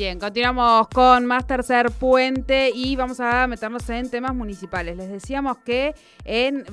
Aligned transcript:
Bien, 0.00 0.18
continuamos 0.18 0.88
con 0.88 1.26
más 1.26 1.46
tercer 1.46 1.90
puente 1.90 2.70
y 2.74 2.96
vamos 2.96 3.20
a 3.20 3.46
meternos 3.46 3.86
en 3.90 4.08
temas 4.08 4.34
municipales. 4.34 4.96
Les 4.96 5.10
decíamos 5.10 5.58
que 5.58 5.94
en 6.24 6.64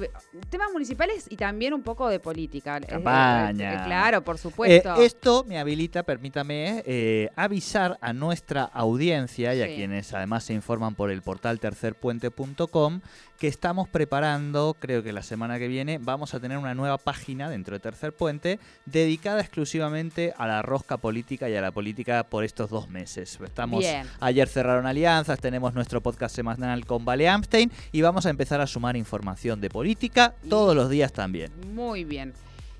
temas 0.49 0.71
municipales 0.71 1.25
y 1.29 1.35
también 1.35 1.73
un 1.73 1.83
poco 1.83 2.07
de 2.07 2.21
política. 2.21 2.79
Campaña. 2.79 3.73
Eh, 3.73 3.75
eh, 3.75 3.81
claro, 3.85 4.23
por 4.23 4.37
supuesto. 4.37 4.95
Eh, 5.01 5.05
esto 5.05 5.43
me 5.45 5.59
habilita, 5.59 6.03
permítame, 6.03 7.29
avisar 7.35 7.97
a 7.99 8.13
nuestra 8.13 8.63
audiencia 8.63 9.53
y 9.55 9.61
a 9.61 9.67
quienes 9.67 10.13
además 10.13 10.45
se 10.45 10.53
informan 10.53 10.95
por 10.95 11.11
el 11.11 11.21
portal 11.21 11.59
tercerpuente.com 11.59 13.01
que 13.37 13.47
estamos 13.47 13.87
preparando, 13.87 14.75
creo 14.79 15.03
que 15.03 15.13
la 15.13 15.21
semana 15.21 15.59
que 15.59 15.67
viene, 15.67 15.99
vamos 16.01 16.33
a 16.33 16.39
tener 16.39 16.57
una 16.57 16.73
nueva 16.73 16.97
página 16.97 17.49
dentro 17.49 17.75
de 17.75 17.79
Tercer 17.79 18.13
Puente 18.13 18.59
dedicada 18.85 19.41
exclusivamente 19.41 20.33
a 20.37 20.47
la 20.47 20.61
rosca 20.63 20.97
política 20.97 21.47
y 21.49 21.55
a 21.55 21.61
la 21.61 21.71
política 21.71 22.23
por 22.23 22.43
estos 22.43 22.69
dos 22.69 22.86
meses. 22.89 23.39
Estamos 23.43 23.85
ayer 24.19 24.47
cerraron 24.47 24.85
alianzas, 24.85 25.39
tenemos 25.39 25.73
nuestro 25.73 26.01
podcast 26.01 26.35
semanal 26.35 26.85
con 26.85 27.05
Vale 27.05 27.27
Amstein 27.29 27.71
y 27.91 28.01
vamos 28.01 28.25
a 28.25 28.29
empezar 28.29 28.61
a 28.61 28.67
sumar 28.67 28.95
información 28.97 29.61
de 29.61 29.69
política 29.69 30.33
todos 30.49 30.75
los 30.75 30.89
días 30.89 31.13
también. 31.13 31.51
Muy 31.73 32.03
bien. 32.03 32.33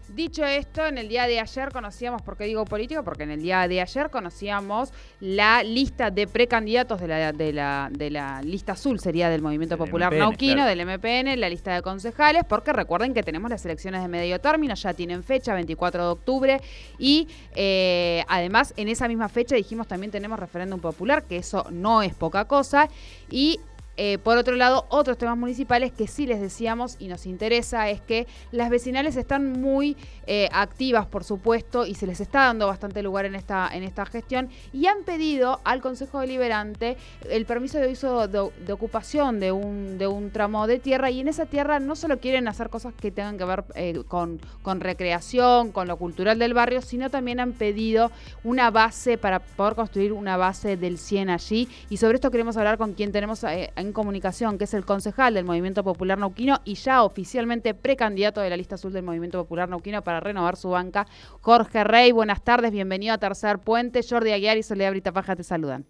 Dicho 0.10 0.46
esto, 0.46 0.86
en 0.86 0.98
el 0.98 1.10
día 1.10 1.28
de 1.28 1.40
ayer 1.40 1.70
conocíamos, 1.72 2.22
¿por 2.22 2.38
qué 2.38 2.46
digo 2.46 2.64
político? 2.64 3.04
Porque 3.04 3.24
en 3.24 3.32
el 3.32 3.42
día 3.42 3.68
de 3.68 3.82
ayer 3.82 4.10
conocíamos 4.10 4.94
la 5.20 5.64
lista 5.64 6.12
de 6.12 6.28
precandidatos 6.28 7.02
de 7.02 7.08
la, 7.08 7.34
de 7.34 7.52
la, 7.52 7.90
de 7.92 8.10
la 8.10 8.42
lista 8.42 8.72
azul, 8.72 9.00
sería 9.00 9.30
del 9.30 9.42
Movimiento 9.42 9.78
Popular 9.78 10.14
Nauquino, 10.14 10.66
del 10.66 10.86
MPN, 10.86 11.38
la 11.40 11.50
lista 11.50 11.76
de 11.76 11.82
concejales, 11.82 12.46
porque 12.46 12.72
recuerden 12.72 13.14
que 13.14 13.22
tenemos 13.22 13.50
las 13.50 13.66
elecciones 13.66 14.02
de 14.02 14.08
medio 14.08 14.40
término, 14.40 14.76
ya 14.76 14.94
tienen 14.94 15.24
fecha, 15.24 15.54
24 15.54 16.04
de 16.04 16.10
octubre, 16.10 16.62
y 16.98 17.28
eh, 17.54 18.24
además 18.30 18.74
en 18.78 18.88
esa 18.88 19.08
misma 19.10 19.28
fecha 19.28 19.56
dijimos 19.56 19.88
también 19.88 20.12
tenemos 20.12 20.40
referéndum 20.40 20.80
popular, 20.80 21.24
que 21.24 21.38
eso 21.38 21.66
no 21.70 22.02
es 22.02 22.14
poca 22.14 22.46
cosa, 22.46 22.88
y 23.30 23.60
eh, 23.98 24.20
por 24.20 24.38
otro 24.38 24.56
lado, 24.56 24.86
otros 24.90 25.18
temas 25.18 25.38
municipales 25.38 25.92
que 25.92 26.08
sí 26.08 26.28
les 26.28 26.40
decíamos 26.40 26.96
y 27.00 27.08
nos 27.08 27.26
interesa 27.26 27.90
es 27.90 28.00
que 28.00 28.28
las 28.52 28.70
vecinales 28.70 29.16
están 29.16 29.54
muy 29.54 29.98
eh, 30.28 30.48
activas, 30.52 31.08
por 31.08 31.24
supuesto, 31.24 31.86
y 31.86 31.96
se 31.96 32.06
les 32.06 32.22
está 32.22 32.42
dando 32.42 32.68
bastante 32.68 33.02
lugar 33.02 33.26
en 33.26 33.34
esta, 33.34 33.70
en 33.74 33.82
esta 33.82 34.06
gestión 34.06 34.50
y 34.72 34.86
han 34.86 35.04
pedido 35.04 35.62
al 35.64 35.82
Consejo 35.82 36.20
Deliberante 36.20 36.96
el 37.30 37.46
permiso 37.46 37.80
de 37.80 37.92
uso 37.92 38.28
de, 38.28 38.72
ocupación 38.72 39.40
de 39.40 39.52
un, 39.52 39.98
de 39.98 40.06
un 40.06 40.30
tramo 40.30 40.68
de 40.68 40.78
tierra 40.78 41.10
y 41.10 41.20
en 41.20 41.28
esa 41.28 41.48
tierra 41.48 41.80
no 41.80 41.96
solo 41.96 42.20
quieren 42.20 42.48
hacer 42.48 42.70
cosas 42.70 42.94
que 42.94 43.10
tengan 43.10 43.38
que 43.40 43.46
ver 43.46 43.64
eh, 43.74 44.04
con, 44.08 44.40
con 44.62 44.80
recreación, 44.80 45.72
con 45.72 45.88
lo 45.88 45.98
cultural 45.98 46.38
del 46.38 46.54
barrio, 46.54 46.84
sino 46.84 47.10
también 47.10 47.40
han 47.40 47.54
pedido 47.54 48.12
una 48.44 48.70
base 48.70 49.18
para 49.18 49.40
poder 49.40 49.74
construir 49.74 50.14
una 50.14 50.38
base 50.38 50.78
del 50.78 51.00
100 51.00 51.32
allí 51.32 51.68
y 51.90 51.98
sobre 51.98 52.16
esto 52.16 52.30
queremos 52.30 52.58
hablar 52.58 52.78
con 52.78 52.94
quien 52.94 53.12
tenemos 53.12 53.44
en 53.44 53.87
comunicación, 53.94 54.58
que 54.58 54.66
es 54.66 54.74
el 54.74 54.86
concejal 54.86 55.34
del 55.34 55.46
Movimiento 55.46 55.84
Popular 55.84 56.18
Nauquino 56.18 56.58
y 56.64 56.76
ya 56.76 57.04
oficialmente 57.04 57.74
precandidato 57.74 58.42
de 58.42 58.50
la 58.50 58.58
lista 58.58 58.76
azul 58.76 58.94
del 58.94 59.04
Movimiento 59.04 59.42
Popular 59.42 59.70
Nauquino 59.70 60.04
para 60.04 60.20
renovar 60.20 60.56
su 60.56 60.70
banca. 60.70 61.06
Jorge 61.42 61.84
Rey, 61.84 62.12
buenas 62.12 62.44
tardes, 62.44 62.72
bienvenido 62.72 63.14
a 63.14 63.18
Tercer 63.18 63.60
Puente. 63.60 64.02
Jordi 64.08 64.32
Aguiar 64.32 64.58
y 64.58 64.64
Soledad 64.64 64.92
Britapaja 64.92 65.36
te 65.36 65.44
saludan. 65.44 65.86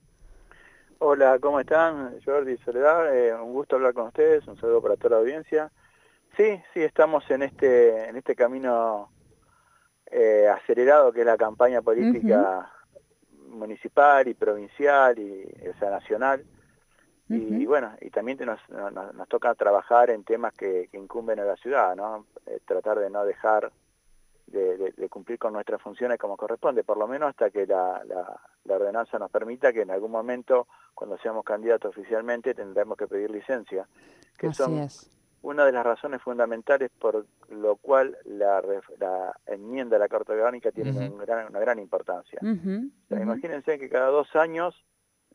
Hola, 1.00 1.38
¿cómo 1.40 1.60
están? 1.60 2.20
Jordi 2.26 2.54
y 2.54 2.58
Soledad, 2.58 3.16
eh, 3.16 3.34
un 3.36 3.54
gusto 3.54 3.76
hablar 3.76 3.94
con 3.94 4.08
ustedes, 4.08 4.48
un 4.48 4.60
saludo 4.60 4.82
para 4.82 4.96
toda 4.96 5.12
la 5.12 5.18
audiencia. 5.18 5.72
Sí, 6.36 6.62
sí, 6.74 6.82
estamos 6.82 7.30
en 7.30 7.44
este, 7.44 8.10
en 8.10 8.16
este 8.16 8.36
camino 8.36 9.10
eh, 10.08 10.48
acelerado 10.48 11.12
que 11.12 11.22
es 11.22 11.26
la 11.26 11.38
campaña 11.38 11.82
política 11.82 12.72
municipal 13.48 14.28
y 14.28 14.34
provincial 14.34 15.18
y 15.20 15.46
o 15.68 15.78
sea, 15.80 15.90
nacional. 15.90 16.44
Y 17.30 17.66
bueno, 17.66 17.92
y 18.00 18.10
también 18.10 18.38
nos, 18.46 18.60
nos, 18.70 19.28
toca 19.28 19.54
trabajar 19.56 20.10
en 20.12 20.24
temas 20.24 20.54
que, 20.54 20.90
incumben 20.94 21.40
a 21.40 21.44
la 21.44 21.58
ciudad, 21.58 21.94
¿no? 21.96 22.26
Eh, 22.46 22.62
tratar 22.66 23.00
de 23.00 23.10
no 23.10 23.26
dejar 23.26 23.72
de, 24.48 25.10
cumplir 25.10 25.38
con 25.38 25.52
nuestras 25.52 25.82
funciones 25.82 26.18
como 26.18 26.38
corresponde, 26.38 26.84
por 26.84 26.98
lo 26.98 27.08
menos 27.08 27.30
hasta 27.30 27.50
que 27.50 27.68
la, 27.68 28.02
la, 28.06 28.76
ordenanza 28.76 29.20
nos 29.20 29.30
permita 29.30 29.74
que 29.74 29.82
en 29.82 29.92
algún 29.92 30.12
momento, 30.12 30.68
cuando 30.94 31.18
seamos 31.18 31.44
candidatos 31.44 31.90
oficialmente, 31.90 32.54
tendremos 32.54 32.98
que 32.98 33.08
pedir 33.08 33.30
licencia, 33.30 33.88
que 34.38 34.54
son 34.54 34.88
una 35.42 35.66
de 35.66 35.72
las 35.72 35.86
razones 35.86 36.22
fundamentales 36.22 36.92
por 36.98 37.26
lo 37.50 37.76
cual 37.76 38.18
la, 38.26 38.62
la 39.00 39.36
enmienda 39.46 39.98
a 39.98 40.00
la 40.00 40.08
Carta 40.08 40.34
Orgánica 40.34 40.72
tiene 40.72 40.92
una, 41.10 41.26
gran, 41.60 41.80
importancia. 41.80 42.40
imagínense 43.10 43.78
que 43.80 43.90
cada 43.90 44.08
dos 44.08 44.34
años 44.36 44.76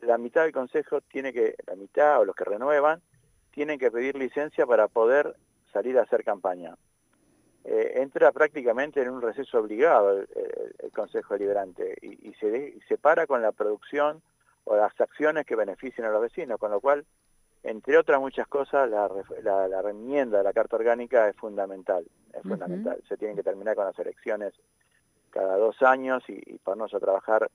la 0.05 0.17
mitad 0.17 0.43
del 0.43 0.51
consejo 0.51 1.01
tiene 1.01 1.33
que, 1.33 1.55
la 1.67 1.75
mitad 1.75 2.19
o 2.19 2.25
los 2.25 2.35
que 2.35 2.45
renuevan, 2.45 3.01
tienen 3.51 3.79
que 3.79 3.91
pedir 3.91 4.15
licencia 4.17 4.65
para 4.65 4.87
poder 4.87 5.35
salir 5.71 5.97
a 5.97 6.03
hacer 6.03 6.23
campaña. 6.23 6.75
Eh, 7.65 8.01
entra 8.01 8.31
prácticamente 8.31 9.01
en 9.01 9.09
un 9.09 9.21
receso 9.21 9.59
obligado 9.59 10.19
el, 10.19 10.27
Consejo 10.93 11.33
Deliberante 11.33 11.97
y, 12.01 12.29
y 12.29 12.33
se, 12.35 12.77
se 12.87 12.97
para 12.97 13.25
con 13.25 13.41
la 13.41 13.51
producción 13.51 14.21
o 14.65 14.75
las 14.75 14.99
acciones 14.99 15.45
que 15.45 15.55
beneficien 15.55 16.05
a 16.05 16.11
los 16.11 16.21
vecinos, 16.21 16.59
con 16.59 16.71
lo 16.71 16.79
cual, 16.79 17.05
entre 17.63 17.97
otras 17.97 18.19
muchas 18.19 18.47
cosas, 18.47 18.89
la, 18.89 19.09
la, 19.41 19.67
la 19.67 19.81
remienda 19.81 20.37
de 20.37 20.43
la 20.43 20.53
Carta 20.53 20.75
Orgánica 20.75 21.27
es 21.29 21.35
fundamental, 21.35 22.05
es 22.33 22.41
fundamental. 22.43 23.01
Se 23.07 23.17
tienen 23.17 23.35
que 23.35 23.43
terminar 23.43 23.75
con 23.75 23.85
las 23.85 23.97
elecciones 23.97 24.53
cada 25.31 25.57
dos 25.57 25.81
años 25.81 26.23
y, 26.27 26.33
y 26.45 26.57
ponernos 26.59 26.93
a 26.93 26.99
trabajar 26.99 27.49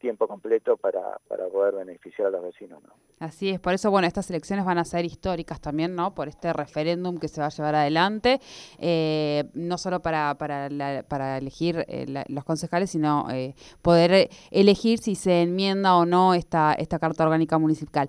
tiempo 0.00 0.26
completo 0.26 0.76
para, 0.76 1.18
para 1.28 1.46
poder 1.48 1.74
beneficiar 1.74 2.28
a 2.28 2.30
los 2.30 2.42
vecinos. 2.42 2.82
¿no? 2.82 2.94
Así 3.20 3.50
es, 3.50 3.58
por 3.58 3.74
eso, 3.74 3.90
bueno, 3.90 4.06
estas 4.06 4.30
elecciones 4.30 4.64
van 4.64 4.78
a 4.78 4.84
ser 4.84 5.04
históricas 5.04 5.60
también, 5.60 5.96
¿no? 5.96 6.14
Por 6.14 6.28
este 6.28 6.52
referéndum 6.52 7.18
que 7.18 7.26
se 7.26 7.40
va 7.40 7.48
a 7.48 7.50
llevar 7.50 7.74
adelante, 7.74 8.40
eh, 8.78 9.44
no 9.54 9.76
solo 9.76 10.00
para, 10.00 10.36
para, 10.38 10.68
para 11.02 11.38
elegir 11.38 11.84
eh, 11.88 12.24
los 12.28 12.44
concejales, 12.44 12.90
sino 12.90 13.28
eh, 13.30 13.54
poder 13.82 14.30
elegir 14.52 15.00
si 15.00 15.16
se 15.16 15.42
enmienda 15.42 15.96
o 15.96 16.06
no 16.06 16.34
esta, 16.34 16.74
esta 16.74 17.00
Carta 17.00 17.24
Orgánica 17.24 17.58
Municipal. 17.58 18.08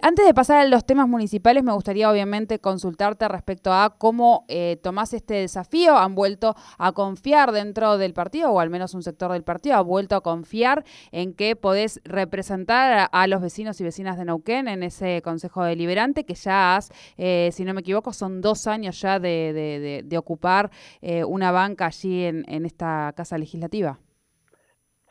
Antes 0.00 0.24
de 0.24 0.32
pasar 0.32 0.58
a 0.58 0.64
los 0.66 0.86
temas 0.86 1.06
municipales, 1.06 1.62
me 1.62 1.72
gustaría 1.72 2.10
obviamente 2.10 2.58
consultarte 2.58 3.28
respecto 3.28 3.72
a 3.72 3.96
cómo 3.98 4.46
tomás 4.82 5.12
este 5.12 5.34
desafío. 5.34 5.96
Han 5.96 6.14
vuelto 6.14 6.54
a 6.78 6.92
confiar 6.92 7.52
dentro 7.52 7.98
del 7.98 8.14
partido, 8.14 8.50
o 8.52 8.60
al 8.60 8.70
menos 8.70 8.94
un 8.94 9.02
sector 9.02 9.32
del 9.32 9.44
partido 9.44 9.76
ha 9.76 9.82
vuelto 9.82 10.16
a 10.16 10.22
confiar 10.22 10.84
en 11.12 11.25
en 11.26 11.34
que 11.34 11.56
podés 11.56 12.00
representar 12.04 13.08
a, 13.10 13.26
los 13.26 13.42
vecinos 13.42 13.80
y 13.80 13.84
vecinas 13.84 14.16
de 14.16 14.24
Neuquén 14.24 14.68
en 14.68 14.82
ese 14.82 15.20
Consejo 15.22 15.64
Deliberante, 15.64 16.24
que 16.24 16.34
ya 16.34 16.76
has, 16.76 16.90
eh, 17.18 17.50
si 17.52 17.64
no 17.64 17.74
me 17.74 17.80
equivoco, 17.80 18.12
son 18.12 18.40
dos 18.40 18.66
años 18.66 19.00
ya 19.00 19.18
de, 19.18 20.16
ocupar 20.16 20.70
eh, 21.02 21.24
una 21.24 21.50
banca 21.50 21.86
allí 21.86 22.24
en, 22.24 22.64
esta 22.64 23.12
Casa 23.16 23.36
Legislativa. 23.38 23.98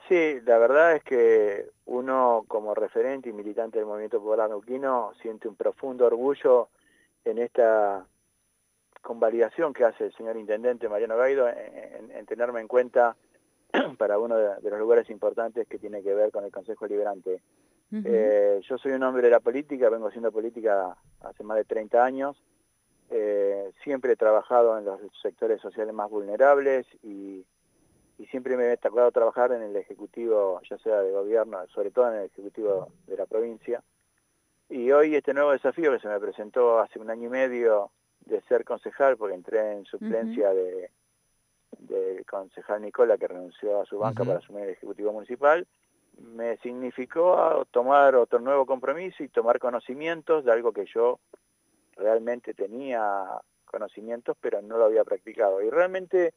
Sí, 0.07 0.39
la 0.45 0.57
verdad 0.57 0.95
es 0.95 1.03
que 1.03 1.69
uno 1.85 2.45
como 2.47 2.73
referente 2.75 3.29
y 3.29 3.33
militante 3.33 3.79
del 3.79 3.87
Movimiento 3.87 4.19
Popular 4.19 4.49
Neuquino 4.49 5.11
siente 5.21 5.47
un 5.47 5.55
profundo 5.55 6.05
orgullo 6.05 6.69
en 7.23 7.39
esta 7.39 8.05
convalidación 9.01 9.73
que 9.73 9.83
hace 9.83 10.05
el 10.05 10.13
señor 10.13 10.37
Intendente 10.37 10.89
Mariano 10.89 11.17
Gaido 11.17 11.47
en 11.47 12.25
tenerme 12.25 12.61
en 12.61 12.67
cuenta 12.67 13.15
para 13.97 14.19
uno 14.19 14.37
de, 14.37 14.69
los 14.69 14.79
lugares 14.79 15.09
importantes 15.09 15.67
que 15.67 15.79
tiene 15.79 16.01
que 16.03 16.13
ver 16.13 16.31
con 16.31 16.43
el 16.43 16.51
Consejo 16.51 16.87
Liberante. 16.87 17.41
Eh, 17.91 18.59
yo 18.67 18.77
soy 18.77 18.91
un 18.91 19.03
hombre 19.03 19.23
de 19.23 19.29
la 19.29 19.39
política, 19.39 19.89
vengo 19.89 20.07
haciendo 20.07 20.31
política 20.31 20.97
hace 21.21 21.43
más 21.43 21.55
de 21.55 21.63
30 21.63 22.03
años, 22.03 22.43
eh, 23.09 23.71
siempre 23.83 24.13
he 24.13 24.15
trabajado 24.15 24.77
en 24.77 24.85
los 24.85 24.99
sectores 25.21 25.61
sociales 25.61 25.93
más 25.93 26.09
vulnerables 26.09 26.87
y, 27.03 27.45
siempre 28.31 28.57
me 28.57 28.71
he 28.71 28.77
tocado 28.77 29.11
trabajar 29.11 29.51
en 29.51 29.61
el 29.61 29.75
Ejecutivo, 29.75 30.61
ya 30.69 30.77
sea 30.77 31.01
de 31.01 31.11
gobierno, 31.11 31.59
sobre 31.67 31.91
todo 31.91 32.11
en 32.11 32.19
el 32.19 32.25
Ejecutivo 32.25 32.87
de 33.07 33.17
la 33.17 33.25
provincia. 33.25 33.83
Y 34.69 34.91
hoy 34.91 35.15
este 35.15 35.33
nuevo 35.33 35.51
desafío 35.51 35.91
que 35.91 35.99
se 35.99 36.07
me 36.07 36.19
presentó 36.19 36.79
hace 36.79 36.97
un 36.97 37.09
año 37.09 37.27
y 37.27 37.29
medio 37.29 37.91
de 38.21 38.41
ser 38.43 38.63
concejal, 38.63 39.17
porque 39.17 39.35
entré 39.35 39.73
en 39.73 39.85
suplencia 39.85 40.53
de 40.53 40.89
del 41.79 42.25
concejal 42.25 42.81
Nicola 42.81 43.17
que 43.17 43.27
renunció 43.27 43.81
a 43.81 43.85
su 43.85 43.97
banca 43.99 44.23
para 44.23 44.39
asumir 44.39 44.63
el 44.63 44.69
Ejecutivo 44.71 45.11
Municipal, 45.11 45.67
me 46.17 46.57
significó 46.57 47.67
tomar 47.71 48.15
otro 48.15 48.39
nuevo 48.39 48.65
compromiso 48.65 49.23
y 49.23 49.27
tomar 49.27 49.59
conocimientos 49.59 50.45
de 50.45 50.51
algo 50.51 50.71
que 50.71 50.85
yo 50.85 51.19
realmente 51.97 52.53
tenía 52.53 53.25
conocimientos 53.65 54.37
pero 54.39 54.61
no 54.61 54.77
lo 54.77 54.85
había 54.85 55.03
practicado. 55.03 55.61
Y 55.61 55.69
realmente 55.69 56.33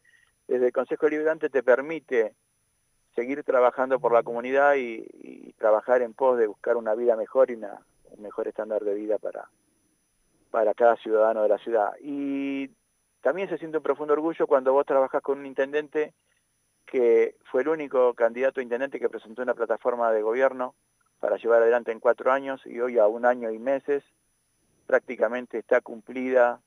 desde 0.46 0.66
el 0.66 0.72
Consejo 0.72 1.08
Liberante 1.08 1.50
te 1.50 1.62
permite 1.62 2.34
seguir 3.14 3.42
trabajando 3.44 4.00
por 4.00 4.12
la 4.12 4.22
comunidad 4.22 4.74
y, 4.76 5.52
trabajar 5.58 6.02
en 6.02 6.14
pos 6.14 6.38
de 6.38 6.46
buscar 6.46 6.76
una 6.76 6.94
vida 6.94 7.16
mejor 7.16 7.50
y 7.50 7.54
una, 7.54 7.80
un 8.12 8.22
mejor 8.22 8.46
estándar 8.46 8.84
de 8.84 8.94
vida 8.94 9.18
para, 9.18 9.50
para 10.52 10.72
cada 10.72 10.94
ciudadano 10.94 11.42
de 11.42 11.48
la 11.48 11.58
ciudad. 11.58 11.94
Y 12.00 12.70
también 13.28 13.50
se 13.50 13.58
siente 13.58 13.76
un 13.76 13.82
profundo 13.82 14.14
orgullo 14.14 14.46
cuando 14.46 14.72
vos 14.72 14.86
trabajas 14.86 15.20
con 15.20 15.40
un 15.40 15.44
intendente 15.44 16.14
que 16.86 17.36
fue 17.44 17.60
el 17.60 17.68
único 17.68 18.14
candidato 18.14 18.58
a 18.58 18.62
intendente 18.62 18.98
que 18.98 19.10
presentó 19.10 19.42
una 19.42 19.52
plataforma 19.52 20.10
de 20.12 20.22
gobierno 20.22 20.74
para 21.20 21.36
llevar 21.36 21.60
adelante 21.60 21.92
en 21.92 22.00
cuatro 22.00 22.32
años 22.32 22.64
y 22.64 22.80
hoy 22.80 22.96
a 22.96 23.06
un 23.06 23.26
año 23.26 23.50
y 23.50 23.58
meses 23.58 24.02
prácticamente 24.86 25.58
está 25.58 25.82
cumplida 25.82 26.62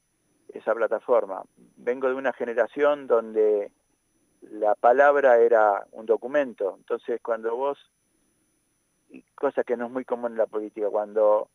esa 0.53 0.75
plataforma. 0.75 1.41
Vengo 1.77 2.07
de 2.09 2.13
una 2.13 2.31
generación 2.31 3.07
donde 3.07 3.71
la 4.41 4.75
palabra 4.75 5.39
era 5.39 5.87
un 5.93 6.05
documento, 6.05 6.75
entonces 6.77 7.19
cuando 7.23 7.55
vos, 7.55 7.91
cosa 9.33 9.63
que 9.63 9.77
no 9.77 9.87
es 9.87 9.91
muy 9.91 10.05
común 10.05 10.33
en 10.33 10.37
la 10.37 10.45
política, 10.45 10.91
cuando 10.91 11.49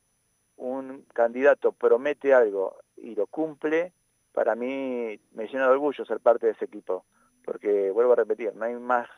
un 0.56 1.06
candidato 1.14 1.70
promete 1.70 2.34
algo 2.34 2.78
y 2.96 3.14
lo 3.14 3.28
cumple, 3.28 3.92
para 4.36 4.54
mí 4.54 5.18
me 5.32 5.46
llena 5.46 5.64
de 5.64 5.70
orgullo 5.70 6.04
ser 6.04 6.20
parte 6.20 6.44
de 6.44 6.52
ese 6.52 6.66
equipo, 6.66 7.06
porque 7.42 7.90
vuelvo 7.90 8.12
a 8.12 8.16
repetir, 8.16 8.54
no 8.54 8.66
hay 8.66 8.74
más 8.74 9.08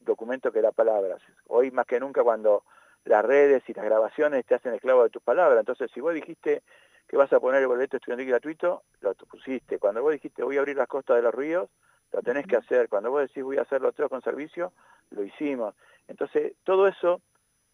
documento 0.00 0.52
que 0.52 0.60
la 0.60 0.70
palabra. 0.70 1.16
Hoy 1.46 1.70
más 1.70 1.86
que 1.86 1.98
nunca 1.98 2.22
cuando 2.22 2.62
las 3.06 3.24
redes 3.24 3.62
y 3.70 3.72
las 3.72 3.86
grabaciones 3.86 4.44
te 4.44 4.54
hacen 4.54 4.74
esclavo 4.74 5.02
de 5.02 5.08
tus 5.08 5.22
palabras, 5.22 5.60
entonces 5.60 5.90
si 5.94 6.02
vos 6.02 6.12
dijiste 6.12 6.62
que 7.08 7.16
vas 7.16 7.32
a 7.32 7.40
poner 7.40 7.62
el 7.62 7.68
boleto 7.68 7.96
estudiantil 7.96 8.28
gratuito, 8.28 8.82
lo 9.00 9.14
pusiste. 9.14 9.78
Cuando 9.78 10.02
vos 10.02 10.12
dijiste 10.12 10.42
voy 10.42 10.58
a 10.58 10.60
abrir 10.60 10.76
las 10.76 10.88
costas 10.88 11.16
de 11.16 11.22
los 11.22 11.34
ríos, 11.34 11.70
lo 12.12 12.20
tenés 12.20 12.46
que 12.46 12.56
hacer. 12.56 12.90
Cuando 12.90 13.10
vos 13.10 13.22
decís 13.22 13.42
voy 13.42 13.56
a 13.56 13.62
hacer 13.62 13.80
los 13.80 13.94
tres 13.94 14.10
con 14.10 14.20
servicio, 14.20 14.74
lo 15.08 15.24
hicimos. 15.24 15.74
Entonces 16.06 16.52
todo 16.64 16.86
eso 16.86 17.22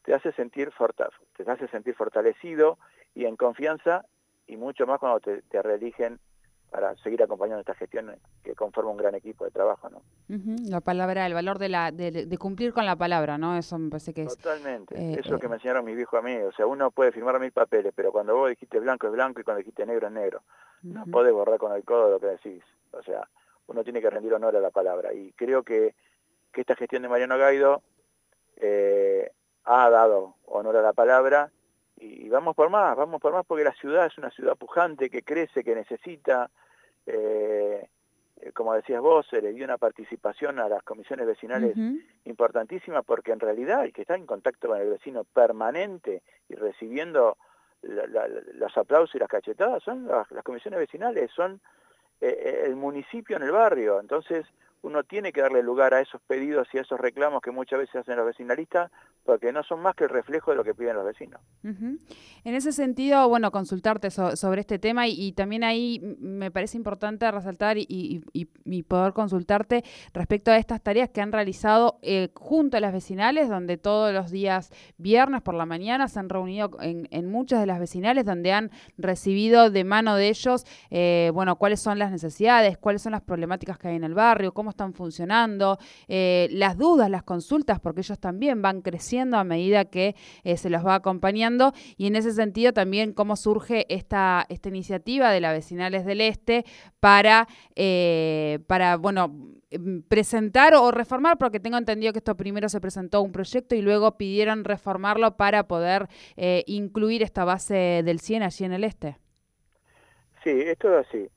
te 0.04 0.14
hace 0.14 0.30
sentir 0.30 0.70
te 1.36 1.50
hace 1.50 1.66
sentir 1.66 1.96
fortalecido 1.96 2.78
y 3.12 3.24
en 3.24 3.34
confianza 3.34 4.04
y 4.46 4.56
mucho 4.56 4.86
más 4.86 5.00
cuando 5.00 5.18
te, 5.18 5.42
te 5.42 5.60
reeligen 5.60 6.20
para 6.74 6.96
seguir 6.96 7.22
acompañando 7.22 7.60
esta 7.60 7.76
gestión 7.76 8.10
que 8.42 8.56
conforma 8.56 8.90
un 8.90 8.96
gran 8.96 9.14
equipo 9.14 9.44
de 9.44 9.52
trabajo, 9.52 9.88
¿no? 9.90 10.02
La 10.68 10.80
palabra, 10.80 11.24
el 11.24 11.32
valor 11.32 11.60
de, 11.60 11.68
la, 11.68 11.92
de, 11.92 12.36
cumplir 12.36 12.72
con 12.72 12.84
la 12.84 12.96
palabra, 12.96 13.38
¿no? 13.38 13.56
Eso 13.56 13.78
me 13.78 13.90
parece 13.90 14.12
que 14.12 14.22
es... 14.22 14.36
Totalmente, 14.36 14.96
eh, 14.96 15.20
eso 15.20 15.38
que 15.38 15.46
me 15.46 15.54
enseñaron 15.54 15.84
mis 15.84 15.94
viejos 15.94 16.18
a 16.18 16.22
mí, 16.22 16.34
o 16.34 16.50
sea, 16.50 16.66
uno 16.66 16.90
puede 16.90 17.12
firmar 17.12 17.38
mil 17.38 17.52
papeles, 17.52 17.92
pero 17.94 18.10
cuando 18.10 18.34
vos 18.34 18.50
dijiste 18.50 18.80
blanco 18.80 19.06
es 19.06 19.12
blanco 19.12 19.40
y 19.40 19.44
cuando 19.44 19.58
dijiste 19.58 19.86
negro 19.86 20.08
es 20.08 20.12
negro, 20.12 20.42
no 20.82 21.06
podés 21.06 21.32
borrar 21.32 21.58
con 21.58 21.72
el 21.76 21.84
codo 21.84 22.10
lo 22.10 22.18
que 22.18 22.26
decís, 22.26 22.64
o 22.90 23.00
sea, 23.04 23.28
uno 23.68 23.84
tiene 23.84 24.00
que 24.00 24.10
rendir 24.10 24.34
honor 24.34 24.56
a 24.56 24.60
la 24.60 24.70
palabra, 24.70 25.14
y 25.14 25.30
creo 25.34 25.62
que, 25.62 25.94
que 26.50 26.62
esta 26.62 26.74
gestión 26.74 27.02
de 27.02 27.08
Mariano 27.08 27.38
Gaido 27.38 27.82
eh, 28.56 29.30
ha 29.62 29.88
dado 29.90 30.34
honor 30.46 30.78
a 30.78 30.82
la 30.82 30.92
palabra, 30.92 31.52
y 32.04 32.28
vamos 32.28 32.54
por 32.54 32.70
más, 32.70 32.96
vamos 32.96 33.20
por 33.20 33.32
más 33.32 33.46
porque 33.46 33.64
la 33.64 33.74
ciudad 33.74 34.06
es 34.06 34.18
una 34.18 34.30
ciudad 34.30 34.56
pujante 34.56 35.10
que 35.10 35.22
crece, 35.22 35.64
que 35.64 35.74
necesita 35.74 36.50
eh, 37.06 37.88
como 38.52 38.74
decías 38.74 39.00
vos, 39.00 39.26
se 39.28 39.40
le 39.40 39.52
dio 39.52 39.64
una 39.64 39.78
participación 39.78 40.58
a 40.58 40.68
las 40.68 40.82
comisiones 40.82 41.26
vecinales 41.26 41.76
importantísima 42.24 43.02
porque 43.02 43.32
en 43.32 43.40
realidad 43.40 43.84
el 43.84 43.92
que 43.92 44.02
está 44.02 44.16
en 44.16 44.26
contacto 44.26 44.68
con 44.68 44.80
el 44.80 44.90
vecino 44.90 45.24
permanente 45.24 46.22
y 46.48 46.54
recibiendo 46.54 47.36
los 47.82 48.76
aplausos 48.76 49.14
y 49.14 49.18
las 49.18 49.28
cachetadas 49.28 49.82
son 49.82 50.06
las, 50.06 50.26
comisiones 50.42 50.80
vecinales, 50.80 51.30
son 51.30 51.60
eh, 52.20 52.28
eh, 52.28 52.62
el 52.66 52.76
municipio 52.76 53.36
en 53.36 53.42
el 53.42 53.52
barrio. 53.52 54.00
Entonces, 54.00 54.46
uno 54.84 55.02
tiene 55.02 55.32
que 55.32 55.40
darle 55.40 55.62
lugar 55.62 55.94
a 55.94 56.00
esos 56.00 56.20
pedidos 56.26 56.68
y 56.72 56.78
a 56.78 56.82
esos 56.82 57.00
reclamos 57.00 57.40
que 57.40 57.50
muchas 57.50 57.78
veces 57.78 57.96
hacen 57.96 58.16
los 58.16 58.26
vecinalistas, 58.26 58.90
porque 59.24 59.50
no 59.50 59.62
son 59.62 59.80
más 59.80 59.96
que 59.96 60.04
el 60.04 60.10
reflejo 60.10 60.50
de 60.50 60.58
lo 60.58 60.64
que 60.64 60.74
piden 60.74 60.96
los 60.96 61.06
vecinos. 61.06 61.40
En 61.62 62.54
ese 62.54 62.70
sentido, 62.70 63.26
bueno, 63.28 63.50
consultarte 63.50 64.10
sobre 64.10 64.60
este 64.60 64.78
tema 64.78 65.08
y, 65.08 65.32
también 65.32 65.64
ahí 65.64 66.00
me 66.20 66.50
parece 66.50 66.76
importante 66.76 67.30
resaltar 67.30 67.78
y, 67.78 68.22
poder 68.86 69.14
consultarte 69.14 69.82
respecto 70.12 70.50
a 70.50 70.58
estas 70.58 70.82
tareas 70.82 71.08
que 71.08 71.22
han 71.22 71.32
realizado 71.32 71.98
eh, 72.02 72.28
junto 72.34 72.76
a 72.76 72.80
las 72.80 72.92
vecinales, 72.92 73.48
donde 73.48 73.78
todos 73.78 74.12
los 74.12 74.30
días 74.30 74.70
viernes 74.98 75.40
por 75.40 75.54
la 75.54 75.64
mañana 75.64 76.08
se 76.08 76.18
han 76.18 76.28
reunido 76.28 76.70
en, 76.80 77.30
muchas 77.30 77.60
de 77.60 77.66
las 77.66 77.80
vecinales, 77.80 78.26
donde 78.26 78.52
han 78.52 78.70
recibido 78.98 79.70
de 79.70 79.84
mano 79.84 80.16
de 80.16 80.28
ellos, 80.28 80.66
eh, 80.90 81.30
bueno, 81.32 81.56
cuáles 81.56 81.80
son 81.80 81.98
las 81.98 82.10
necesidades, 82.10 82.76
cuáles 82.76 83.00
son 83.00 83.12
las 83.12 83.22
problemáticas 83.22 83.78
que 83.78 83.88
hay 83.88 83.96
en 83.96 84.04
el 84.04 84.12
barrio, 84.12 84.52
cómo 84.52 84.73
están 84.74 84.92
funcionando, 84.92 85.78
eh, 86.08 86.48
las 86.50 86.76
dudas, 86.76 87.08
las 87.08 87.22
consultas, 87.22 87.78
porque 87.80 88.00
ellos 88.00 88.18
también 88.18 88.60
van 88.60 88.82
creciendo 88.82 89.38
a 89.38 89.44
medida 89.44 89.84
que 89.84 90.16
eh, 90.42 90.56
se 90.56 90.68
los 90.68 90.84
va 90.84 90.96
acompañando 90.96 91.72
y 91.96 92.08
en 92.08 92.16
ese 92.16 92.32
sentido 92.32 92.72
también 92.72 93.12
cómo 93.12 93.36
surge 93.36 93.86
esta, 93.88 94.44
esta 94.48 94.68
iniciativa 94.68 95.30
de 95.30 95.40
la 95.40 95.52
Vecinales 95.52 96.04
del 96.04 96.20
Este 96.20 96.64
para, 96.98 97.46
eh, 97.76 98.58
para 98.66 98.96
bueno, 98.96 99.28
mm, 99.28 100.00
presentar 100.08 100.74
o 100.74 100.90
reformar, 100.90 101.38
porque 101.38 101.60
tengo 101.60 101.78
entendido 101.78 102.12
que 102.12 102.18
esto 102.18 102.36
primero 102.36 102.68
se 102.68 102.80
presentó 102.80 103.22
un 103.22 103.30
proyecto 103.30 103.76
y 103.76 103.82
luego 103.82 104.16
pidieron 104.16 104.64
reformarlo 104.64 105.36
para 105.36 105.68
poder 105.68 106.08
incluir 106.66 107.22
esta 107.22 107.44
base 107.44 108.02
del 108.04 108.18
100 108.18 108.42
allí 108.42 108.64
en 108.64 108.72
el 108.72 108.84
este. 108.84 109.18
Sí, 110.42 110.50
esto 110.50 110.98
es 110.98 111.06
así. 111.06 111.28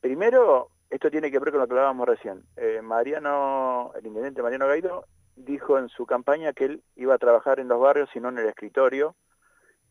primero, 0.00 0.70
esto 0.94 1.10
tiene 1.10 1.28
que 1.28 1.40
ver 1.40 1.50
con 1.50 1.60
lo 1.60 1.66
que 1.66 1.72
hablábamos 1.72 2.06
recién. 2.06 2.44
Eh, 2.56 2.80
Mariano, 2.80 3.90
el 3.96 4.06
intendente 4.06 4.42
Mariano 4.42 4.68
Gaido, 4.68 5.06
dijo 5.34 5.76
en 5.76 5.88
su 5.88 6.06
campaña 6.06 6.52
que 6.52 6.66
él 6.66 6.84
iba 6.94 7.14
a 7.14 7.18
trabajar 7.18 7.58
en 7.58 7.66
los 7.66 7.80
barrios 7.80 8.08
y 8.14 8.20
no 8.20 8.28
en 8.28 8.38
el 8.38 8.46
escritorio, 8.46 9.16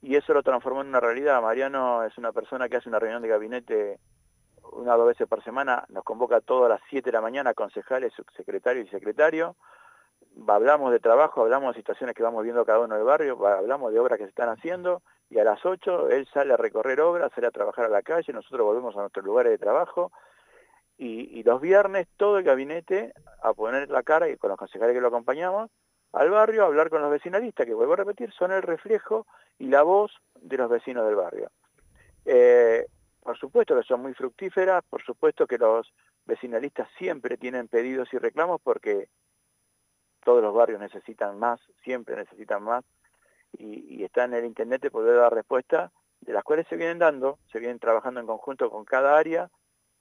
y 0.02 0.16
eso 0.16 0.34
lo 0.34 0.44
transformó 0.44 0.80
en 0.80 0.88
una 0.88 1.02
realidad. 1.02 1.42
Mariano 1.42 2.04
es 2.04 2.18
una 2.18 2.32
persona 2.32 2.70
que 2.70 2.78
hace 2.78 2.88
una 2.88 3.00
reunión 3.00 3.22
de 3.22 3.28
gabinete 3.28 4.00
una 4.72 4.96
o 4.96 4.98
dos 4.98 5.08
veces 5.08 5.28
por 5.28 5.44
semana, 5.44 5.84
nos 5.90 6.06
convoca 6.06 6.38
a 6.38 6.42
todas 6.42 6.70
las 6.70 6.80
7 6.90 7.10
de 7.10 7.12
la 7.12 7.22
mañana, 7.22 7.54
concejales, 7.54 8.14
subsecretarios 8.14 8.88
y 8.88 8.90
secretarios, 8.90 9.58
hablamos 10.48 10.94
de 10.94 11.02
trabajo, 11.02 11.42
hablamos 11.42 11.76
de 11.76 11.82
situaciones 11.82 12.16
que 12.16 12.24
vamos 12.24 12.44
viendo 12.44 12.66
cada 12.66 12.80
uno 12.80 12.96
del 12.96 13.04
barrio, 13.04 13.46
hablamos 13.46 13.92
de 13.92 14.00
obras 14.00 14.18
que 14.18 14.24
se 14.24 14.30
están 14.30 14.50
haciendo, 14.50 15.02
y 15.30 15.38
a 15.38 15.44
las 15.44 15.66
8 15.66 16.10
él 16.12 16.28
sale 16.34 16.54
a 16.54 16.58
recorrer 16.58 17.02
obras, 17.02 17.32
sale 17.36 17.48
a 17.48 17.52
trabajar 17.52 17.86
a 17.86 17.90
la 17.90 18.04
calle, 18.04 18.32
nosotros 18.32 18.66
volvemos 18.66 18.96
a 18.96 19.02
nuestros 19.02 19.26
lugares 19.26 19.52
de 19.52 19.58
trabajo, 19.58 20.12
y, 20.98 21.44
los 21.44 21.60
viernes 21.60 22.08
todo 22.18 22.38
el 22.38 22.44
gabinete 22.44 23.14
a 23.42 23.54
poner 23.54 23.90
la 23.90 24.04
cara, 24.04 24.30
y 24.30 24.38
con 24.38 24.50
los 24.50 24.58
concejales 24.58 24.94
que 24.94 25.02
lo 25.02 25.08
acompañamos, 25.08 25.70
al 26.14 26.30
barrio 26.30 26.64
a 26.64 26.68
hablar 26.68 26.90
con 26.90 27.02
los 27.02 27.12
vecinalistas, 27.12 27.66
que 27.66 27.74
vuelvo 27.74 27.94
a 27.94 27.98
repetir, 27.98 28.32
son 28.32 28.52
el 28.52 28.62
reflejo 28.62 29.26
y 29.58 29.68
la 29.68 29.82
voz 29.82 30.12
de 30.40 30.58
los 30.58 30.70
vecinos 30.70 31.06
del 31.06 31.16
barrio. 31.16 31.50
Eh, 32.26 32.86
por 33.22 33.38
supuesto 33.38 33.76
que 33.76 33.84
son 33.84 34.02
muy 34.02 34.14
fructíferas, 34.14 34.84
por 34.90 35.02
supuesto 35.04 35.48
que 35.48 35.58
los 35.58 35.92
vecinalistas 36.26 36.88
siempre 36.98 37.38
tienen 37.38 37.68
pedidos 37.68 38.14
y 38.14 38.18
reclamos 38.18 38.62
porque 38.62 39.08
todos 40.24 40.42
los 40.42 40.54
barrios 40.54 40.80
necesitan 40.80 41.40
más, 41.40 41.60
siempre 41.84 42.16
necesitan 42.16 42.64
más, 42.64 42.86
y, 43.52 43.98
y 43.98 44.04
está 44.04 44.26
en 44.26 44.36
el 44.36 44.46
Internet 44.46 44.90
poder 44.92 45.18
dar 45.18 45.34
respuesta, 45.34 45.92
de 46.22 46.34
las 46.34 46.44
cuales 46.44 46.68
se 46.68 46.78
vienen 46.78 47.00
dando, 47.00 47.40
se 47.52 47.60
vienen 47.60 47.80
trabajando 47.80 48.20
en 48.20 48.28
conjunto 48.28 48.70
con 48.70 48.86
cada 48.86 49.18
área, 49.18 49.50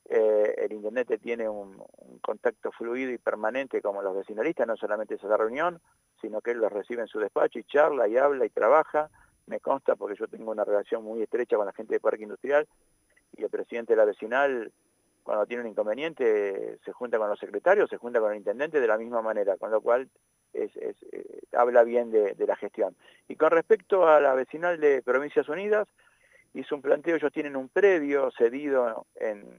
eh, 0.08 0.54
el 0.58 0.72
intendente 0.72 1.18
tiene 1.18 1.48
un, 1.48 1.82
contacto 2.20 2.70
fluido 2.72 3.10
y 3.10 3.18
permanente 3.18 3.82
como 3.82 4.02
los 4.02 4.16
vecinalistas, 4.16 4.66
no 4.66 4.76
solamente 4.76 5.14
es 5.14 5.22
la 5.24 5.36
reunión, 5.36 5.80
sino 6.20 6.40
que 6.40 6.52
él 6.52 6.58
los 6.58 6.72
recibe 6.72 7.02
en 7.02 7.08
su 7.08 7.18
despacho 7.18 7.58
y 7.58 7.64
charla 7.64 8.06
y 8.06 8.16
habla 8.16 8.44
y 8.44 8.50
trabaja. 8.50 9.10
Me 9.46 9.58
consta 9.58 9.96
porque 9.96 10.16
yo 10.16 10.28
tengo 10.28 10.52
una 10.52 10.64
relación 10.64 11.02
muy 11.02 11.22
estrecha 11.22 11.56
con 11.56 11.66
la 11.66 11.72
gente 11.72 11.94
de 11.94 12.00
Parque 12.00 12.22
Industrial 12.22 12.66
y 13.36 13.42
el 13.42 13.50
presidente 13.50 13.94
de 13.94 13.96
la 13.96 14.04
vecinal, 14.04 14.70
cuando 15.24 15.46
tiene 15.46 15.64
un 15.64 15.70
inconveniente, 15.70 16.78
se 16.84 16.92
junta 16.92 17.18
con 17.18 17.28
los 17.28 17.40
secretarios, 17.40 17.90
se 17.90 17.96
junta 17.96 18.20
con 18.20 18.30
el 18.30 18.38
intendente 18.38 18.80
de 18.80 18.86
la 18.86 18.98
misma 18.98 19.20
manera, 19.20 19.56
con 19.56 19.70
lo 19.70 19.80
cual 19.80 20.08
eh, 20.54 20.94
habla 21.52 21.82
bien 21.82 22.10
de, 22.12 22.34
de 22.34 22.46
la 22.46 22.54
gestión. 22.54 22.94
Y 23.26 23.34
con 23.34 23.50
respecto 23.50 24.06
a 24.06 24.20
la 24.20 24.34
vecinal 24.34 24.78
de 24.78 25.02
Provincias 25.02 25.48
Unidas, 25.48 25.88
hizo 26.54 26.76
un 26.76 26.82
planteo, 26.82 27.16
ellos 27.16 27.32
tienen 27.32 27.56
un 27.56 27.68
predio 27.68 28.30
cedido 28.36 29.06
en, 29.16 29.58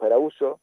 para 0.00 0.18
uso 0.18 0.58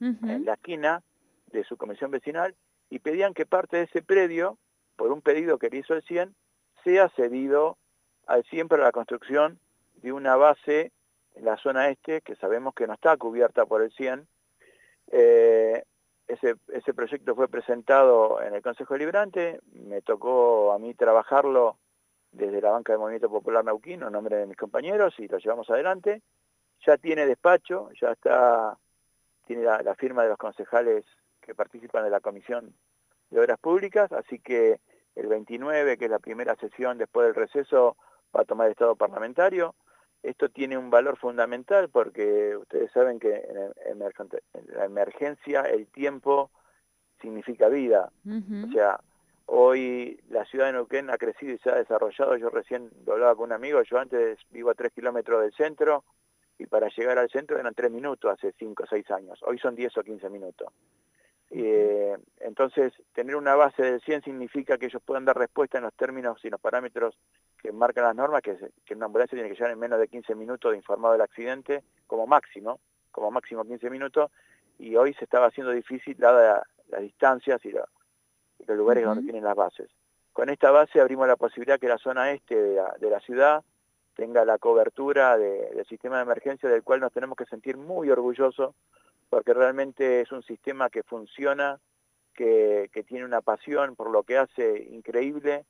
en 0.00 0.44
la 0.44 0.54
esquina 0.54 1.02
de 1.50 1.64
su 1.64 1.76
comisión 1.78 2.10
vecinal 2.10 2.54
y 2.90 2.98
pedían 2.98 3.32
que 3.32 3.46
parte 3.46 3.78
de 3.78 3.84
ese 3.84 4.02
predio, 4.02 4.58
por 4.96 5.10
un 5.10 5.22
pedido 5.22 5.58
que 5.58 5.70
le 5.70 5.78
hizo 5.78 5.94
el 5.94 6.02
100, 6.02 6.34
sea 6.84 7.08
cedido 7.10 7.78
al 8.26 8.44
100 8.44 8.68
para 8.68 8.84
la 8.84 8.92
construcción 8.92 9.58
de 9.96 10.12
una 10.12 10.36
base 10.36 10.92
en 11.34 11.44
la 11.46 11.56
zona 11.56 11.88
este, 11.88 12.20
que 12.20 12.36
sabemos 12.36 12.74
que 12.74 12.86
no 12.86 12.92
está 12.92 13.16
cubierta 13.16 13.64
por 13.64 13.82
el 13.82 13.90
100. 13.92 14.28
Eh, 15.10 15.82
ese, 16.28 16.56
ese 16.68 16.94
proyecto 16.94 17.34
fue 17.34 17.48
presentado 17.48 18.42
en 18.42 18.54
el 18.54 18.62
Consejo 18.62 18.94
Deliberante, 18.94 19.60
me 19.72 20.02
tocó 20.02 20.72
a 20.72 20.78
mí 20.78 20.94
trabajarlo 20.94 21.78
desde 22.32 22.60
la 22.60 22.70
banca 22.70 22.92
del 22.92 23.00
Movimiento 23.00 23.30
Popular 23.30 23.64
Nauquino, 23.64 24.06
en 24.06 24.12
nombre 24.12 24.36
de 24.36 24.46
mis 24.46 24.56
compañeros, 24.56 25.14
y 25.18 25.28
lo 25.28 25.38
llevamos 25.38 25.70
adelante 25.70 26.22
ya 26.86 26.96
tiene 26.96 27.26
despacho, 27.26 27.90
ya 28.00 28.12
está, 28.12 28.76
tiene 29.46 29.62
la, 29.62 29.94
firma 29.94 30.22
de 30.22 30.30
los 30.30 30.38
concejales 30.38 31.04
que 31.40 31.54
participan 31.54 32.04
de 32.04 32.10
la 32.10 32.20
Comisión 32.20 32.74
de 33.30 33.40
Obras 33.40 33.58
Públicas, 33.58 34.12
así 34.12 34.38
que 34.38 34.80
el 35.14 35.26
29, 35.26 35.96
que 35.96 36.06
es 36.06 36.10
la 36.10 36.18
primera 36.18 36.56
sesión 36.56 36.98
después 36.98 37.26
del 37.26 37.34
receso, 37.34 37.96
va 38.34 38.42
a 38.42 38.44
tomar 38.44 38.70
estado 38.70 38.96
parlamentario 38.96 39.74
esto 40.24 40.48
tiene 40.48 40.78
un 40.78 40.88
valor 40.88 41.18
fundamental 41.18 41.90
porque 41.90 42.56
ustedes 42.56 42.90
saben 42.92 43.20
que 43.20 43.46
en, 43.86 43.98
la 43.98 44.84
emergencia 44.86 45.60
el 45.62 45.86
tiempo 45.88 46.50
significa 47.20 47.68
vida. 47.68 48.10
O 48.26 48.72
sea, 48.72 49.00
hoy 49.44 50.18
la 50.30 50.46
ciudad 50.46 50.66
de 50.66 50.72
Neuquén 50.72 51.10
ha 51.10 51.18
crecido 51.18 51.52
y 51.52 51.58
se 51.58 51.70
ha 51.70 51.74
desarrollado. 51.74 52.38
Yo 52.38 52.48
recién 52.48 52.90
hablaba 53.06 53.36
con 53.36 53.44
un 53.44 53.52
amigo, 53.52 53.82
yo 53.82 53.98
antes 53.98 54.38
vivo 54.50 54.70
a 54.70 54.74
tres 54.74 54.92
kilómetros 54.92 55.42
del 55.42 55.52
centro 55.52 56.04
y 56.58 56.66
para 56.66 56.88
llegar 56.88 57.18
al 57.18 57.30
centro 57.30 57.58
eran 57.58 57.74
tres 57.74 57.90
minutos 57.90 58.32
hace 58.32 58.52
cinco 58.58 58.84
o 58.84 58.86
seis 58.86 59.10
años. 59.10 59.40
Hoy 59.42 59.58
son 59.58 59.74
diez 59.74 59.96
o 59.96 60.02
quince 60.02 60.28
minutos. 60.28 60.68
Eh, 61.50 62.16
entonces, 62.40 62.92
tener 63.12 63.36
una 63.36 63.54
base 63.54 63.82
del 63.82 64.00
100 64.00 64.22
significa 64.22 64.76
que 64.76 64.86
ellos 64.86 65.02
puedan 65.04 65.24
dar 65.24 65.38
respuesta 65.38 65.78
en 65.78 65.84
los 65.84 65.94
términos 65.94 66.44
y 66.44 66.50
los 66.50 66.60
parámetros 66.60 67.16
que 67.62 67.70
marcan 67.70 68.04
las 68.04 68.16
normas, 68.16 68.42
que, 68.42 68.56
que 68.84 68.94
una 68.94 69.06
ambulancia 69.06 69.36
tiene 69.36 69.48
que 69.48 69.54
llegar 69.54 69.70
en 69.70 69.78
menos 69.78 70.00
de 70.00 70.08
15 70.08 70.34
minutos 70.34 70.72
de 70.72 70.78
informado 70.78 71.12
del 71.12 71.22
accidente, 71.22 71.84
como 72.06 72.26
máximo, 72.26 72.80
como 73.12 73.30
máximo 73.30 73.64
15 73.64 73.88
minutos, 73.90 74.30
y 74.78 74.96
hoy 74.96 75.14
se 75.14 75.24
estaba 75.24 75.46
haciendo 75.46 75.72
difícil 75.72 76.16
dada 76.16 76.66
las 76.88 77.00
distancias 77.02 77.64
y, 77.64 77.70
los 77.70 77.88
lugares 78.78 79.04
donde 79.04 79.22
tienen 79.22 79.44
las 79.44 79.54
bases. 79.54 79.88
Con 80.32 80.48
esta 80.48 80.70
base 80.70 81.00
abrimos 81.00 81.28
la 81.28 81.36
posibilidad 81.36 81.78
que 81.78 81.88
la 81.88 81.98
zona 81.98 82.32
este 82.32 82.56
de 82.56 83.10
la, 83.10 83.20
ciudad 83.20 83.62
tenga 84.14 84.44
la 84.44 84.58
cobertura 84.58 85.36
del 85.36 85.84
sistema 85.86 86.16
de 86.16 86.22
emergencia 86.22 86.68
del 86.68 86.82
cual 86.82 87.00
nos 87.00 87.12
tenemos 87.12 87.36
que 87.36 87.46
sentir 87.46 87.76
muy 87.76 88.10
orgullosos 88.10 88.74
porque 89.28 89.52
realmente 89.52 90.20
es 90.20 90.30
un 90.32 90.42
sistema 90.42 90.90
que 90.90 91.02
funciona, 91.02 91.80
que, 92.34 92.88
tiene 93.08 93.24
una 93.24 93.40
pasión 93.40 93.96
por 93.96 94.10
lo 94.10 94.22
que 94.22 94.38
hace 94.38 94.86
increíble. 94.90 95.64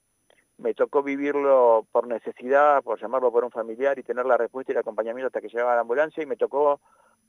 Me 0.58 0.74
tocó 0.74 1.02
vivirlo 1.02 1.86
por 1.90 2.06
necesidad, 2.06 2.82
por 2.82 3.00
llamarlo 3.00 3.32
por 3.32 3.42
un 3.42 3.50
familiar 3.50 3.98
y 3.98 4.02
tener 4.02 4.26
la 4.26 4.36
respuesta 4.36 4.72
y 4.72 4.74
el 4.74 4.80
acompañamiento 4.80 5.28
hasta 5.28 5.40
que 5.40 5.48
llegaba 5.48 5.74
la 5.74 5.80
ambulancia 5.80 6.22
y 6.22 6.26
me 6.26 6.36
tocó, 6.36 6.80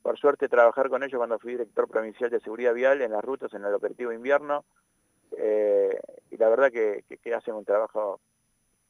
por 0.02 0.18
suerte, 0.18 0.48
trabajar 0.48 0.90
con 0.90 1.02
ellos 1.02 1.18
cuando 1.18 1.38
fui 1.38 1.52
director 1.52 1.88
provincial 1.88 2.28
de 2.28 2.40
seguridad 2.40 2.74
vial 2.74 3.00
en 3.00 3.12
las 3.12 3.24
rutas 3.24 3.54
en 3.54 3.64
el 3.64 3.72
operativo 3.72 4.12
invierno. 4.12 4.64
Eh, 5.38 5.98
y 6.30 6.36
la 6.36 6.48
verdad 6.50 6.70
que, 6.70 7.02
hacen 7.34 7.54
un 7.54 7.64
trabajo 7.64 8.20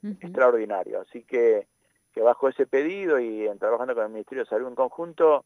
extraordinario. 0.03 1.01
Así 1.01 1.23
que, 1.23 1.67
que 2.17 2.23
bajo 2.23 2.49
ese 2.49 2.67
pedido 2.67 3.21
y 3.21 3.47
en, 3.47 3.59
trabajando 3.59 3.95
con 3.95 4.05
el 4.05 4.09
Ministerio 4.09 4.45
de 4.45 4.49
Salud 4.49 4.69
en 4.69 4.75
conjunto, 4.75 5.45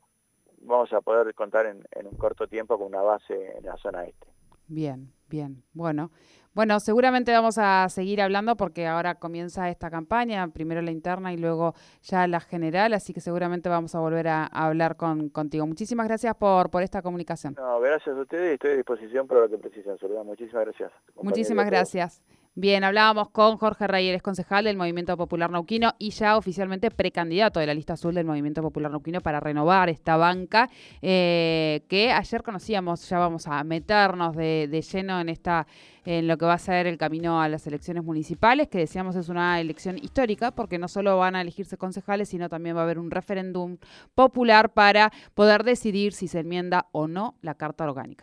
vamos 0.61 0.93
a 0.93 1.01
poder 1.01 1.35
contar 1.35 1.67
en, 1.67 2.07
un 2.07 2.17
corto 2.17 2.47
tiempo 2.47 2.79
con 2.79 2.87
una 2.87 3.03
base 3.03 3.57
en 3.59 3.67
la 3.67 3.77
zona 3.77 4.05
este. 4.05 4.29
Bien, 4.69 5.13
bien. 5.29 5.65
Bueno, 5.73 6.13
bueno, 6.55 6.79
seguramente 6.79 7.33
vamos 7.33 7.59
a 7.59 7.89
seguir 7.89 8.23
hablando 8.23 8.57
porque 8.57 8.87
ahora 8.87 9.17
comienza 9.17 9.69
esta 9.69 9.91
campaña, 9.91 10.47
primero 10.53 10.81
la 10.81 10.93
interna 10.93 11.33
y 11.33 11.39
luego 11.39 11.75
ya 12.03 12.29
la 12.29 12.39
general, 12.39 12.95
así 12.95 13.13
que 13.13 13.21
seguramente 13.21 13.69
vamos 13.69 13.97
a 13.97 13.99
volver 13.99 14.29
a, 14.29 14.47
hablar 14.47 14.97
con, 14.97 15.29
contigo. 15.29 15.67
Muchísimas 15.67 16.07
gracias 16.07 16.37
por, 16.37 16.71
por 16.71 16.85
esta 16.85 17.03
comunicación. 17.03 17.57
No, 17.59 17.81
gracias 17.81 18.17
a 18.17 18.21
ustedes 18.21 18.53
y 18.53 18.55
estoy 18.55 18.71
a 18.71 18.77
disposición 18.77 19.27
para 19.27 19.41
lo 19.41 19.49
que 19.49 19.59
precisen. 19.59 19.97
Muchísimas 20.25 20.65
gracias. 20.67 20.93
Muchísimas 21.21 21.67
gracias. 21.67 22.23
Bien, 22.57 22.83
hablábamos 22.83 23.31
con 23.31 23.59
Jorge 23.59 23.87
Rayeres, 23.87 24.23
concejal 24.23 24.65
del 24.65 24.77
Movimiento 24.77 25.17
Popular 25.17 25.53
Nauquino 25.53 25.95
y 26.01 26.11
ya 26.11 26.37
oficialmente 26.37 26.91
precandidato 26.91 27.61
de 27.61 27.67
la 27.67 27.75
lista 27.75 27.93
azul 27.93 28.13
del 28.13 28.27
Movimiento 28.27 28.61
Popular 28.61 28.91
Nauquino 28.91 29.21
para 29.21 29.39
renovar 29.39 29.89
esta 29.89 30.17
banca 30.17 30.69
eh, 31.01 31.85
que 31.89 32.11
ayer 32.11 32.43
conocíamos, 32.43 33.09
ya 33.09 33.21
vamos 33.21 33.47
a 33.47 33.63
meternos 33.63 34.35
de, 34.35 34.85
lleno 34.93 35.21
en 35.21 35.29
esta 35.29 35.69
en 36.05 36.27
lo 36.27 36.37
que 36.39 36.47
va 36.47 36.55
a 36.55 36.59
ser 36.59 36.89
el 36.89 36.99
camino 36.99 37.41
a 37.41 37.49
las 37.49 37.69
elecciones 37.69 38.03
municipales, 38.03 38.67
que 38.67 38.79
decíamos 38.79 39.15
es 39.15 39.29
una 39.29 39.61
elección 39.61 39.97
histórica 39.97 40.51
porque 40.51 40.77
no 40.77 40.89
solo 40.89 41.17
van 41.19 41.37
a 41.37 41.43
elegirse 41.43 41.77
concejales, 41.77 42.31
sino 42.31 42.49
también 42.49 42.75
va 42.75 42.81
a 42.81 42.85
haber 42.85 42.99
un 42.99 43.13
referéndum 43.13 43.77
popular 44.17 44.73
para 44.73 45.13
poder 45.35 45.63
decidir 45.63 46.15
si 46.15 46.27
se 46.27 46.41
enmienda 46.41 46.89
o 46.91 47.07
no 47.07 47.37
la 47.43 47.55
Carta 47.55 47.85
Orgánica. 47.85 48.19